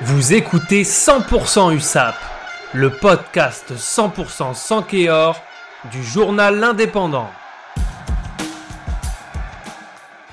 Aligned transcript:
Vous 0.00 0.32
écoutez 0.32 0.82
100% 0.82 1.76
USAP, 1.76 2.14
le 2.72 2.90
podcast 2.90 3.72
100% 3.76 4.54
sans 4.54 4.82
Kéor 4.82 5.40
du 5.92 6.02
journal 6.02 6.58
L'Indépendant. 6.58 7.28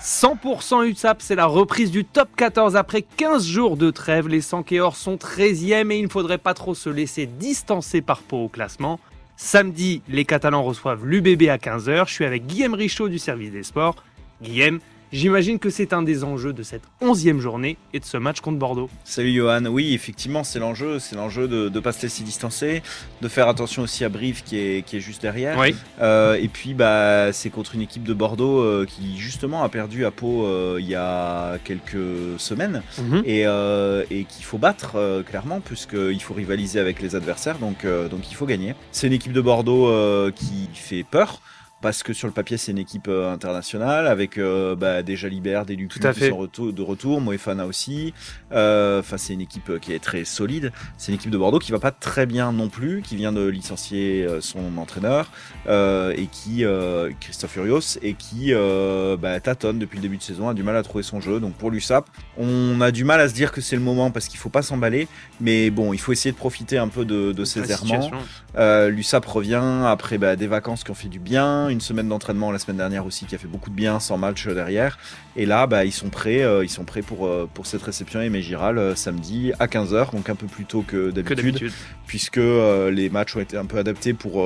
100% 0.02 0.88
USAP, 0.88 1.22
c'est 1.22 1.36
la 1.36 1.46
reprise 1.46 1.92
du 1.92 2.06
top 2.06 2.30
14 2.36 2.78
après 2.78 3.04
15 3.04 3.46
jours 3.46 3.78
de 3.78 3.92
trêve. 3.92 4.28
Les 4.28 4.42
Sankéors 4.42 4.96
sont 4.96 5.18
13e 5.18 5.92
et 5.92 5.98
il 5.98 6.06
ne 6.06 6.10
faudrait 6.10 6.38
pas 6.38 6.54
trop 6.54 6.74
se 6.74 6.90
laisser 6.90 7.28
distancer 7.28 8.02
par 8.02 8.22
Pau 8.22 8.46
au 8.46 8.48
classement. 8.48 9.00
Samedi, 9.36 10.02
les 10.08 10.26
Catalans 10.26 10.64
reçoivent 10.64 11.06
l'UBB 11.06 11.50
à 11.50 11.58
15h. 11.58 12.08
Je 12.08 12.14
suis 12.14 12.26
avec 12.26 12.48
Guillaume 12.48 12.74
Richaud 12.74 13.10
du 13.10 13.20
service 13.20 13.52
des 13.52 13.64
sports. 13.64 13.98
Guillaume, 14.42 14.80
J'imagine 15.12 15.58
que 15.58 15.72
c'est 15.72 15.92
un 15.94 16.04
des 16.04 16.24
enjeux 16.24 16.54
de 16.54 16.62
cette 16.62 16.84
onzième 17.02 17.40
journée 17.40 17.78
et 17.94 18.00
de 18.00 18.06
ce 18.06 18.18
match 18.18 18.42
contre 18.42 18.60
Bordeaux. 18.60 18.92
Salut 19.04 19.34
Johan, 19.34 19.66
oui 19.66 19.96
effectivement 19.96 20.44
c'est 20.44 20.60
l'enjeu, 20.60 21.00
c'est 21.00 21.16
l'enjeu 21.16 21.48
de 21.48 21.68
ne 21.68 21.80
pas 21.80 21.94
se 21.94 22.04
laisser 22.04 22.24
distancer, 22.24 22.84
de 23.24 23.28
faire 23.28 23.48
attention 23.48 23.82
aussi 23.82 24.04
à 24.06 24.10
Brive 24.10 24.44
qui 24.44 24.58
est, 24.60 24.86
qui 24.86 24.98
est 24.98 25.00
juste 25.00 25.24
derrière. 25.24 25.58
Oui. 25.58 25.74
Euh, 26.00 26.36
et 26.36 26.48
puis 26.48 26.76
bah, 26.76 27.34
c'est 27.34 27.50
contre 27.50 27.74
une 27.74 27.82
équipe 27.82 28.04
de 28.04 28.14
Bordeaux 28.14 28.60
euh, 28.62 28.86
qui 28.86 29.18
justement 29.18 29.64
a 29.64 29.70
perdu 29.70 30.06
à 30.06 30.12
Pau 30.12 30.46
euh, 30.46 30.78
il 30.80 30.88
y 30.88 30.94
a 30.96 31.58
quelques 31.64 32.38
semaines 32.38 32.84
Mhm. 33.00 33.24
et, 33.26 33.48
euh, 33.48 34.04
et 34.12 34.26
qu'il 34.26 34.46
faut 34.46 34.60
battre 34.60 34.92
euh, 34.96 35.24
clairement 35.24 35.60
puisqu'il 35.60 36.22
faut 36.22 36.36
rivaliser 36.36 36.80
avec 36.80 37.02
les 37.02 37.16
adversaires 37.16 37.58
donc, 37.58 37.84
euh, 37.84 38.08
donc 38.10 38.30
il 38.30 38.36
faut 38.36 38.46
gagner. 38.46 38.76
C'est 38.92 39.08
une 39.08 39.14
équipe 39.14 39.34
de 39.34 39.42
Bordeaux 39.42 39.88
euh, 39.88 40.30
qui 40.32 40.70
fait 40.74 41.04
peur. 41.10 41.42
Parce 41.82 42.04
que 42.04 42.14
sur 42.14 42.28
le 42.28 42.34
papier, 42.34 42.58
c'est 42.58 42.72
une 42.72 42.78
équipe 42.78 43.08
euh, 43.08 43.32
internationale 43.32 44.08
avec 44.08 44.38
euh, 44.38 44.76
bah, 44.76 45.02
des 45.04 45.16
Jalibert, 45.16 45.66
des 45.66 45.76
Lucu 45.76 46.00
qui 46.00 46.30
sont 46.30 46.72
de 46.72 46.82
retour, 46.82 47.22
Moefana 47.22 47.66
aussi. 47.66 48.14
Euh, 48.52 49.00
Enfin, 49.00 49.18
c'est 49.18 49.34
une 49.34 49.42
équipe 49.42 49.70
euh, 49.70 49.80
qui 49.80 49.94
est 49.94 50.00
très 50.00 50.26
solide. 50.26 50.72
C'est 50.98 51.12
une 51.12 51.16
équipe 51.16 51.32
de 51.32 51.38
Bordeaux 51.38 51.60
qui 51.60 51.72
va 51.72 51.80
pas 51.80 51.92
très 51.92 52.26
bien 52.26 52.52
non 52.52 52.70
plus, 52.70 53.02
qui 53.02 53.16
vient 53.16 53.32
de 53.32 53.46
licencier 53.48 54.24
euh, 54.24 54.42
son 54.42 54.78
entraîneur 54.78 55.32
euh, 55.68 56.14
et 56.16 56.28
qui 56.28 56.66
euh, 56.66 57.12
Christophe 57.20 57.56
Urios 57.56 57.98
et 58.02 58.14
qui 58.14 58.54
euh, 58.54 59.16
bah, 59.18 59.40
tâtonne 59.40 59.80
depuis 59.80 59.98
le 59.98 60.02
début 60.02 60.18
de 60.18 60.24
saison, 60.24 60.50
a 60.50 60.54
du 60.54 60.64
mal 60.64 60.76
à 60.76 60.84
trouver 60.84 61.04
son 61.04 61.22
jeu. 61.22 61.40
Donc 61.40 61.54
pour 61.54 61.72
l'USAP, 61.72 62.10
on 62.38 62.82
a 62.82 62.92
du 62.92 63.04
mal 63.04 63.20
à 63.22 63.30
se 63.30 63.34
dire 63.34 63.52
que 63.52 63.62
c'est 63.62 63.76
le 63.76 63.82
moment 63.82 64.12
parce 64.12 64.28
qu'il 64.28 64.40
faut 64.40 64.50
pas 64.50 64.62
s'emballer, 64.62 65.08
mais 65.40 65.70
bon, 65.70 65.94
il 65.94 66.00
faut 66.00 66.12
essayer 66.12 66.32
de 66.32 66.38
profiter 66.38 66.78
un 66.78 66.88
peu 66.90 67.06
de, 67.06 67.32
de 67.32 67.46
ces 67.46 67.72
errements. 67.72 68.12
Euh, 68.58 68.90
L'USAP 68.90 69.26
revient 69.26 69.62
après 69.86 70.18
bah, 70.18 70.36
des 70.36 70.48
vacances 70.48 70.84
qui 70.84 70.92
ont 70.92 70.96
fait 70.96 71.08
du 71.08 71.20
bien, 71.20 71.69
une 71.70 71.82
semaine 71.82 72.08
d'entraînement 72.08 72.52
la 72.52 72.60
semaine 72.60 72.78
dernière 72.78 73.06
aussi 73.06 73.26
qui 73.26 73.36
a 73.36 73.38
fait 73.38 73.48
beaucoup 73.48 73.70
de 73.70 73.76
bien, 73.76 74.00
sans 74.00 74.18
match 74.18 74.48
euh, 74.48 74.54
derrière. 74.54 74.98
Et 75.40 75.46
là, 75.46 75.68
bah, 75.68 75.86
ils 75.86 75.94
sont 75.94 76.10
prêts, 76.10 76.44
euh, 76.44 76.66
ils 76.66 76.70
sont 76.70 76.84
prêts 76.84 77.02
pour, 77.02 77.26
euh, 77.26 77.50
pour 77.54 77.66
cette 77.66 77.82
réception 77.82 78.20
Aimé 78.20 78.42
Giral 78.42 78.78
euh, 78.78 78.94
samedi 78.94 79.54
à 79.58 79.68
15h, 79.68 80.12
donc 80.12 80.30
un 80.30 80.36
peu 80.36 80.48
plus 80.48 80.66
tôt 80.66 80.84
que 80.86 81.12
d'habitude, 81.12 81.72
puisque 82.06 82.38
les 82.38 83.10
matchs 83.10 83.38
ont 83.38 83.40
été 83.40 83.56
un 83.56 83.66
peu 83.66 83.78
adaptés 83.78 84.14
pour 84.14 84.46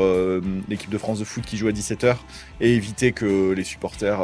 l'équipe 0.70 0.90
de 0.90 0.98
France 0.98 1.20
de 1.20 1.24
foot 1.24 1.44
qui 1.46 1.58
joue 1.58 1.68
à 1.68 1.72
17h 1.72 2.16
et 2.62 2.76
éviter 2.76 3.12
que 3.14 3.54
les 3.54 3.64
supporters, 3.64 4.20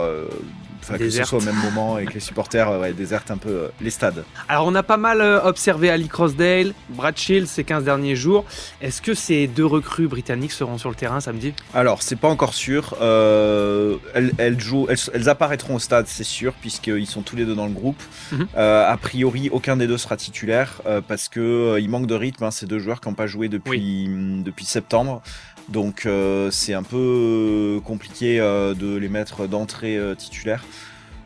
enfin 0.82 0.98
que 0.98 1.10
ce 1.10 1.24
soit 1.24 1.40
au 1.40 1.44
même 1.44 1.56
moment 1.56 1.98
et 1.98 2.06
que 2.06 2.14
les 2.14 2.20
supporters 2.20 2.80
ouais, 2.80 2.94
désertent 2.94 3.32
un 3.32 3.38
peu 3.38 3.70
les 3.80 3.90
stades. 3.90 4.26
Alors 4.50 4.68
on 4.68 4.76
a 4.76 4.84
pas 4.84 4.98
mal 4.98 5.22
observé 5.22 5.90
Ali 5.90 6.08
Crossdale, 6.08 6.74
Brad 6.90 7.18
ces 7.18 7.64
15 7.64 7.86
derniers 7.86 8.16
jours. 8.16 8.46
Est-ce 8.82 9.02
que 9.02 9.14
ces 9.14 9.48
deux 9.48 9.66
recrues 9.66 10.08
britanniques 10.08 10.52
seront 10.52 10.78
sur 10.78 10.90
le 10.90 10.96
terrain 10.96 11.22
samedi? 11.22 11.54
Alors, 11.74 12.02
c'est 12.02 12.18
pas 12.18 12.28
encore 12.28 12.54
sûr. 12.54 12.89
Euh, 13.02 13.98
elles, 14.14 14.32
elles 14.38 14.60
jouent, 14.60 14.88
elles, 14.90 14.98
elles 15.14 15.30
apparaîtront 15.30 15.76
au 15.76 15.80
stade, 15.80 16.06
c'est 16.08 16.24
sûr, 16.24 16.54
puisqu'ils 16.54 17.08
sont 17.08 17.22
tous 17.22 17.36
les 17.36 17.46
deux 17.46 17.56
dans 17.56 17.68
le 17.68 17.74
groupe. 17.74 18.02
Mhm. 18.32 18.48
Euh, 18.58 18.92
a 18.92 18.98
priori, 18.98 19.50
aucun 19.52 19.78
des 19.78 19.88
deux 19.88 19.98
sera 19.98 20.18
titulaire 20.18 20.82
euh, 20.86 21.02
parce 21.06 21.30
que 21.30 21.78
il 21.80 21.90
manque 21.90 22.08
de 22.08 22.16
rythme. 22.16 22.44
hein, 22.44 22.52
ces 22.52 22.66
deux 22.66 22.80
joueurs 22.80 23.02
qui 23.02 23.08
n'ont 23.10 23.16
pas 23.16 23.28
joué 23.28 23.50
depuis, 23.50 24.06
hum, 24.08 24.44
depuis 24.44 24.66
septembre. 24.66 25.22
Donc, 25.70 26.08
c'est 26.50 26.74
un 26.74 26.82
peu 26.82 27.80
compliqué 27.86 28.40
de 28.40 28.96
les 28.96 29.08
mettre 29.08 29.46
d'entrée 29.46 30.00
titulaires. 30.18 30.64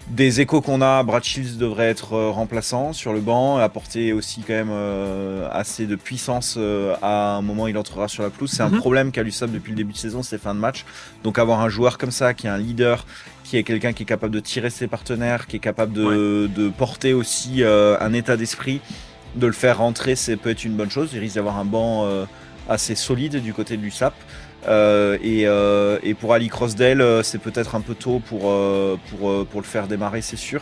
Des 0.09 0.41
échos 0.41 0.59
qu'on 0.61 0.81
a, 0.81 1.01
Brad 1.01 1.23
Shields 1.23 1.57
devrait 1.57 1.87
être 1.89 2.13
euh, 2.13 2.29
remplaçant 2.29 2.91
sur 2.91 3.13
le 3.13 3.21
banc, 3.21 3.57
apporter 3.57 4.11
aussi 4.11 4.41
quand 4.41 4.53
même 4.53 4.69
euh, 4.69 5.47
assez 5.51 5.85
de 5.87 5.95
puissance 5.95 6.55
euh, 6.57 6.93
à 7.01 7.35
un 7.37 7.41
moment 7.41 7.67
il 7.67 7.77
entrera 7.77 8.09
sur 8.09 8.21
la 8.21 8.29
pelouse. 8.29 8.51
C'est 8.51 8.63
Mhm. 8.63 8.73
un 8.75 8.77
problème 8.77 9.11
qu'a 9.11 9.23
l'USAP 9.23 9.49
depuis 9.51 9.71
le 9.71 9.77
début 9.77 9.93
de 9.93 9.97
saison, 9.97 10.21
c'est 10.21 10.37
fin 10.37 10.53
de 10.53 10.59
match. 10.59 10.83
Donc 11.23 11.39
avoir 11.39 11.61
un 11.61 11.69
joueur 11.69 11.97
comme 11.97 12.11
ça, 12.11 12.33
qui 12.33 12.47
est 12.47 12.49
un 12.49 12.57
leader, 12.57 13.05
qui 13.45 13.55
est 13.57 13.63
quelqu'un 13.63 13.93
qui 13.93 14.03
est 14.03 14.05
capable 14.05 14.33
de 14.35 14.41
tirer 14.41 14.69
ses 14.69 14.87
partenaires, 14.87 15.47
qui 15.47 15.55
est 15.55 15.59
capable 15.59 15.93
de, 15.93 16.49
de 16.53 16.69
porter 16.69 17.13
aussi 17.13 17.63
euh, 17.63 17.95
un 18.01 18.11
état 18.13 18.35
d'esprit, 18.35 18.81
de 19.35 19.47
le 19.47 19.53
faire 19.53 19.77
rentrer, 19.77 20.15
c'est 20.15 20.35
peut 20.35 20.49
être 20.49 20.65
une 20.65 20.73
bonne 20.75 20.91
chose. 20.91 21.11
Il 21.13 21.19
risque 21.19 21.35
d'avoir 21.35 21.57
un 21.57 21.65
banc 21.65 22.05
assez 22.69 22.95
solide 22.95 23.41
du 23.41 23.53
côté 23.53 23.77
de 23.77 23.81
l'USAP. 23.81 24.13
Euh, 24.67 25.17
et, 25.21 25.45
euh, 25.45 25.97
et 26.03 26.13
pour 26.13 26.33
Ali 26.33 26.47
Crossdale, 26.47 27.01
euh, 27.01 27.21
c'est 27.21 27.37
peut-être 27.39 27.75
un 27.75 27.81
peu 27.81 27.95
tôt 27.95 28.21
pour, 28.29 28.43
euh, 28.45 28.95
pour, 29.09 29.45
pour 29.45 29.59
le 29.59 29.65
faire 29.67 29.87
démarrer, 29.87 30.21
c'est 30.21 30.37
sûr. 30.37 30.61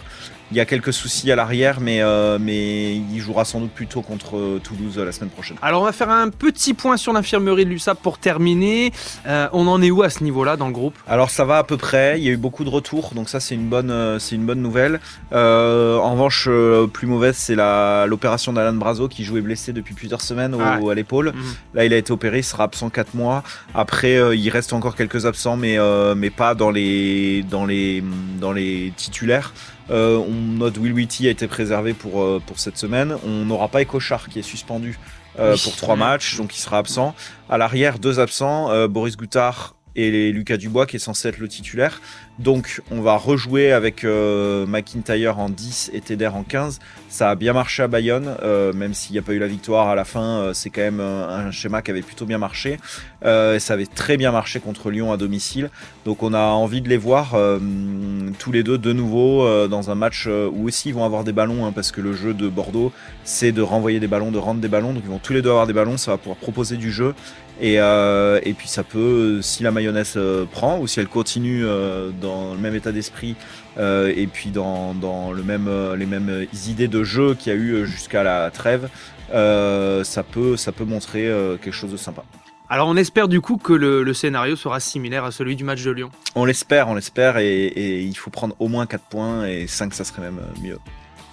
Il 0.50 0.58
y 0.58 0.60
a 0.60 0.66
quelques 0.66 0.92
soucis 0.92 1.32
à 1.32 1.38
l'arrière, 1.38 1.80
mais, 1.80 2.02
mais 2.38 2.94
il 2.94 3.20
jouera 3.22 3.46
sans 3.46 3.62
doute 3.62 3.72
plus 3.72 3.88
tôt 3.88 4.02
contre 4.02 4.60
Toulouse 4.62 4.98
la 4.98 5.14
semaine 5.14 5.30
prochaine. 5.30 5.56
Alors 5.62 5.82
on 5.84 5.86
va 5.86 5.94
faire 5.94 6.10
un 6.10 6.28
petit 6.28 6.74
point 6.74 6.98
sur 6.98 7.14
l'infirmerie 7.14 7.64
de 7.64 7.70
l'USAP 7.70 8.02
pour 8.02 8.18
terminer. 8.18 8.92
On 9.26 9.66
en 9.70 9.82
est 9.82 9.92
où 9.92 10.04
à 10.04 10.10
ce 10.10 10.26
niveau-là 10.26 10.58
dans 10.58 10.68
le 10.68 10.74
groupe? 10.74 10.94
Alors 11.08 11.30
ça 11.30 11.46
va 11.46 11.60
à 11.60 11.64
peu 11.64 11.78
près, 11.78 12.20
il 12.20 12.26
y 12.26 12.28
a 12.28 12.32
eu 12.34 12.38
beaucoup 12.38 12.66
de 12.66 12.70
retours, 12.70 13.12
donc 13.16 13.30
ça 13.30 13.40
c'est 13.40 13.56
une 13.56 13.70
bonne, 13.70 14.20
c'est 14.20 14.36
une 14.36 14.46
bonne 14.46 14.62
nouvelle. 14.62 15.00
En 15.32 16.12
revanche, 16.12 16.50
plus 16.92 17.08
mauvaise, 17.08 17.38
c'est 17.38 17.56
la- 17.56 18.06
l'opération 18.06 18.52
d'Alan 18.52 18.74
Brazo 18.74 19.08
qui 19.08 19.24
jouait 19.24 19.40
blessé 19.40 19.72
depuis 19.72 19.94
plusieurs 19.94 20.20
semaines 20.20 20.54
au- 20.54 20.60
Ah. 20.62 20.80
à 20.92 20.94
l'épaule. 20.94 21.28
Mhm. 21.34 21.44
Là, 21.76 21.86
il 21.86 21.91
a 21.94 21.98
été 21.98 22.12
opéré, 22.12 22.40
il 22.40 22.44
sera 22.44 22.64
absent 22.66 22.90
4 22.90 23.14
mois. 23.16 23.44
Après, 23.74 24.16
euh, 24.18 24.36
il 24.36 24.50
reste 24.50 24.74
encore 24.74 24.96
quelques 24.96 25.26
absents, 25.26 25.58
mais, 25.58 25.78
euh, 25.78 26.16
mais 26.16 26.30
pas 26.30 26.56
dans 26.56 26.72
les, 26.72 27.44
dans 27.44 27.66
les, 27.66 28.04
dans 28.40 28.52
les 28.52 28.94
titulaires. 28.96 29.54
Euh, 29.90 30.18
on 30.18 30.58
note 30.58 30.78
Will 30.78 30.94
Whitty 30.94 31.28
a 31.28 31.32
été 31.32 31.48
préservé 31.48 31.94
pour, 31.94 32.22
euh, 32.22 32.42
pour 32.46 32.60
cette 32.60 32.78
semaine. 32.78 33.16
On 33.26 33.46
n'aura 33.46 33.68
pas 33.68 33.82
Ecochard 33.82 34.30
qui 34.30 34.40
est 34.40 34.44
suspendu 34.44 34.98
euh, 35.40 35.54
Oui. 35.56 35.62
pour 35.64 35.76
trois 35.76 35.96
matchs, 35.96 36.38
donc 36.38 36.56
il 36.56 36.60
sera 36.60 36.78
absent. 36.78 37.14
À 37.50 37.58
l'arrière, 37.58 38.00
deux 38.00 38.20
absents, 38.20 38.70
euh, 38.72 38.88
Boris 38.88 39.18
Goutard 39.18 39.76
et 39.96 40.32
Lucas 40.32 40.58
Dubois 40.58 40.86
qui 40.86 40.96
est 40.96 41.00
censé 41.00 41.28
être 41.28 41.40
le 41.40 41.48
titulaire. 41.48 42.02
Donc 42.40 42.82
on 42.90 43.02
va 43.02 43.18
rejouer 43.18 43.72
avec 43.72 44.04
euh, 44.04 44.66
McIntyre 44.66 45.38
en 45.38 45.50
10 45.50 45.92
et 45.94 46.02
Teder 46.02 46.28
en 46.28 46.44
15. 46.44 46.80
Ça 47.10 47.30
a 47.30 47.36
bien 47.36 47.54
marché 47.54 47.84
à 47.84 47.88
Bayonne, 47.88 48.36
euh, 48.42 48.74
même 48.74 48.94
s'il 48.94 49.14
n'y 49.14 49.20
a 49.20 49.22
pas 49.22 49.34
eu 49.34 49.40
la 49.40 49.48
victoire 49.48 49.90
à 49.90 49.96
la 49.96 50.06
fin, 50.06 50.40
euh, 50.40 50.54
c'est 50.54 50.70
quand 50.70 50.82
même 50.82 51.02
un 51.02 51.52
schéma 51.52 51.82
qui 51.82 51.92
avait 51.92 52.02
plutôt 52.02 52.26
bien 52.26 52.38
marché. 52.38 52.80
Et 53.24 53.60
ça 53.60 53.74
avait 53.74 53.86
très 53.86 54.18
bien 54.18 54.32
marché 54.32 54.60
contre 54.60 54.90
Lyon 54.90 55.12
à 55.12 55.18
domicile. 55.18 55.70
Donc 56.06 56.24
on 56.24 56.34
a 56.34 56.42
envie 56.42 56.82
de 56.82 56.90
les 56.90 56.98
voir 56.98 57.36
tous 58.40 58.52
les 58.52 58.64
deux 58.64 58.80
de 58.80 58.94
nouveau 58.94 59.68
dans 59.68 59.92
un 59.92 59.96
match 59.96 60.28
où 60.28 60.68
aussi 60.68 60.90
ils 60.90 60.96
vont 60.96 61.06
avoir 61.06 61.24
des 61.24 61.32
ballons, 61.32 61.66
hein, 61.66 61.72
parce 61.72 61.92
que 61.92 62.02
le 62.02 62.14
jeu 62.14 62.34
de 62.34 62.48
Bordeaux, 62.48 62.92
c'est 63.24 63.52
de 63.52 63.62
renvoyer 63.62 64.00
des 64.00 64.08
ballons, 64.08 64.32
de 64.32 64.40
rendre 64.40 64.60
des 64.60 64.68
ballons. 64.68 64.94
Donc 64.94 65.04
ils 65.06 65.12
vont 65.12 65.20
tous 65.20 65.34
les 65.34 65.44
deux 65.44 65.50
avoir 65.50 65.68
des 65.68 65.74
ballons, 65.74 65.98
ça 65.98 66.12
va 66.12 66.18
pouvoir 66.18 66.38
proposer 66.38 66.78
du 66.78 66.92
jeu. 66.92 67.14
Et, 67.62 67.80
euh, 67.80 68.40
et 68.44 68.54
puis 68.54 68.68
ça 68.68 68.84
peut, 68.84 69.40
si 69.44 69.62
la 69.62 69.70
mayonnaise 69.70 70.14
euh, 70.18 70.46
prend 70.46 70.80
ou 70.80 70.88
si 70.88 71.00
elle 71.00 71.08
continue 71.08 71.64
euh, 71.64 72.10
dans 72.10 72.54
le 72.54 72.60
même 72.60 72.76
état 72.76 72.92
d'esprit 72.92 73.36
et 73.78 74.28
puis 74.32 74.50
dans, 74.50 74.94
dans 74.94 75.32
le 75.32 75.44
même, 75.44 75.70
les 75.98 76.06
mêmes 76.06 76.46
idées 76.68 76.90
de 76.90 77.04
jeu 77.04 77.36
qu'il 77.36 77.54
y 77.54 77.56
a 77.56 77.58
eu 77.58 77.88
jusqu'à 77.88 78.22
la 78.22 78.52
trêve, 78.52 78.90
ça, 79.32 80.24
peut, 80.30 80.58
ça 80.58 80.72
peut 80.72 80.84
montrer 80.84 81.32
quelque 81.64 81.74
chose 81.74 81.92
de 81.92 81.98
sympa. 81.98 82.24
Alors 82.70 82.90
on 82.90 82.98
espère 82.98 83.28
du 83.28 83.42
coup 83.42 83.58
que 83.58 83.74
le, 83.74 84.04
le 84.04 84.14
scénario 84.14 84.56
sera 84.56 84.80
similaire 84.80 85.24
à 85.24 85.32
celui 85.32 85.56
du 85.56 85.64
match 85.64 85.84
de 85.84 85.92
Lyon. 85.92 86.10
On 86.36 86.46
l'espère, 86.46 86.90
on 86.90 86.96
l'espère 86.96 87.38
et, 87.38 87.66
et 87.66 88.02
il 88.02 88.16
faut 88.16 88.30
prendre 88.30 88.56
au 88.60 88.68
moins 88.68 88.86
4 88.86 89.04
points 89.06 89.46
et 89.48 89.66
5 89.66 89.94
ça 89.94 90.04
serait 90.04 90.22
même 90.22 90.42
mieux. 90.62 90.78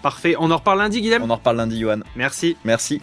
Parfait, 0.01 0.37
on 0.39 0.51
en 0.51 0.57
reparle 0.57 0.79
lundi 0.79 1.01
Guillaume? 1.01 1.23
On 1.25 1.31
en 1.31 1.37
reparle 1.37 1.57
lundi 1.57 1.79
Johan. 1.79 2.01
Merci. 2.17 2.57
Merci. 2.65 3.03